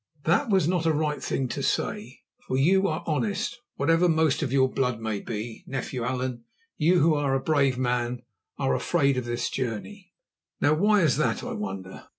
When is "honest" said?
3.05-3.59